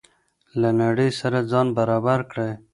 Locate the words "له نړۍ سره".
0.61-1.39